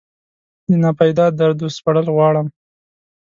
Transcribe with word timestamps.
دناپیدا 0.69 1.25
دردو 1.39 1.67
سپړل 1.75 2.07
غواړم 2.15 2.47